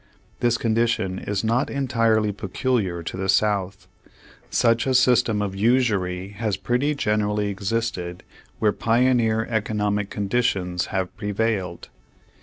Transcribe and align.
This 0.39 0.57
condition 0.57 1.19
is 1.19 1.43
not 1.43 1.69
entirely 1.69 2.31
peculiar 2.31 3.03
to 3.03 3.15
the 3.17 3.29
South. 3.29 3.87
Such 4.49 4.87
a 4.87 4.95
system 4.95 5.43
of 5.43 5.55
usury 5.55 6.29
has 6.29 6.57
pretty 6.57 6.95
generallj^ 6.95 7.51
existed 7.51 8.23
where 8.57 8.71
pioneer 8.71 9.45
economic 9.47 10.09
condi 10.09 10.43
tions 10.43 10.85
have 10.87 11.15
prevailed. 11.17 11.89